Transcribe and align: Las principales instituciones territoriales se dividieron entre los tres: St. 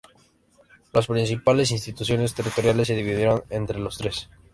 Las 0.93 1.05
principales 1.05 1.69
instituciones 1.69 2.33
territoriales 2.33 2.87
se 2.87 2.95
dividieron 2.95 3.43
entre 3.51 3.77
los 3.77 3.99
tres: 3.99 4.15
St. 4.21 4.29